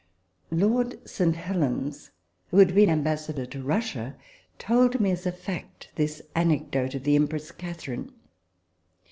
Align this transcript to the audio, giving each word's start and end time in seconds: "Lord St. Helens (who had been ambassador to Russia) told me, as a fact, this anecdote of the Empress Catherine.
"Lord 0.63 0.99
St. 1.07 1.35
Helens 1.35 2.09
(who 2.47 2.57
had 2.57 2.73
been 2.73 2.89
ambassador 2.89 3.45
to 3.45 3.61
Russia) 3.61 4.15
told 4.57 4.99
me, 4.99 5.11
as 5.11 5.27
a 5.27 5.31
fact, 5.31 5.89
this 5.93 6.23
anecdote 6.33 6.95
of 6.95 7.03
the 7.03 7.15
Empress 7.15 7.51
Catherine. 7.51 8.11